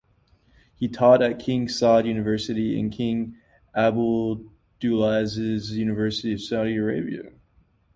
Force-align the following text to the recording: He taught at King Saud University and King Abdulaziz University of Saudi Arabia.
He 0.77 0.87
taught 0.87 1.21
at 1.21 1.37
King 1.37 1.67
Saud 1.67 2.07
University 2.07 2.79
and 2.79 2.91
King 2.91 3.35
Abdulaziz 3.77 5.69
University 5.73 6.33
of 6.33 6.41
Saudi 6.41 6.75
Arabia. 6.77 7.31